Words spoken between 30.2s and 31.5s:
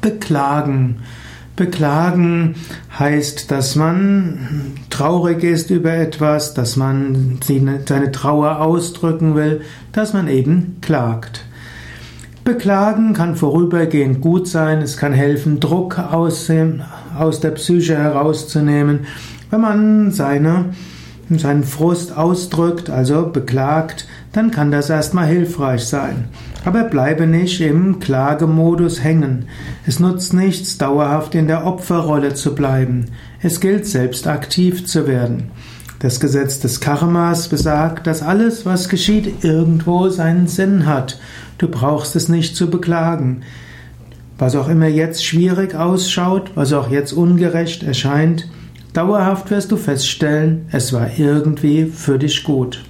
nichts, dauerhaft in